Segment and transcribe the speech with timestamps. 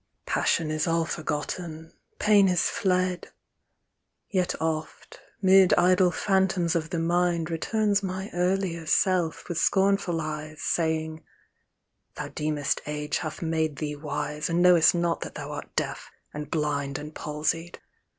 [0.25, 3.27] Passion is all forgotten, pain is fled:
[4.31, 7.51] Yet oft, 'mid idle phantoms of the mind.
[7.51, 10.59] Returns my earlier Self, with scornful eyes.
[10.63, 11.23] Saying â"
[12.15, 14.49] Thou deemest age hath made thee wise.
[14.49, 16.97] And knowest not that thou art deaf, and blind.
[16.97, 17.79] And palsied.